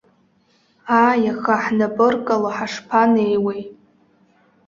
[1.01, 3.61] Ааи, аха ҳнапы ыркало ҳашԥанеиуеи.